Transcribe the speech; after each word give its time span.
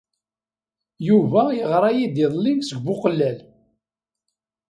Yuba 1.07 1.41
yeɣra-iyi-d 1.57 2.15
iḍelli 2.25 2.53
seg 2.69 2.79
Buqellal. 2.85 3.37